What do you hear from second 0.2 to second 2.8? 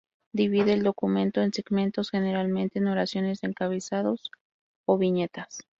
Divide el documento en segmentos, generalmente